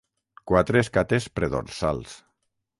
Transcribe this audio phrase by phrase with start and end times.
[0.51, 2.19] Quatre escates predorsals.